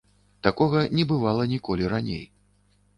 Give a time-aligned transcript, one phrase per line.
[0.47, 2.29] Такога не бывала ніколі раней.